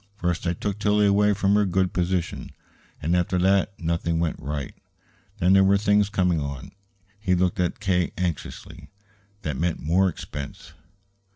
First 0.15 0.47
I 0.47 0.53
took 0.53 0.79
Tillie 0.79 1.05
away 1.05 1.31
from 1.35 1.53
her 1.53 1.63
good 1.63 1.93
position, 1.93 2.49
and 3.03 3.15
after 3.15 3.37
that 3.37 3.79
nothing 3.79 4.19
went 4.19 4.39
right. 4.39 4.73
Then 5.37 5.53
there 5.53 5.63
were 5.63 5.77
things 5.77 6.09
coming 6.09 6.39
on" 6.39 6.71
he 7.19 7.35
looked 7.35 7.59
at 7.59 7.79
K. 7.79 8.11
anxiously 8.17 8.89
"that 9.43 9.57
meant 9.59 9.79
more 9.79 10.09
expense. 10.09 10.73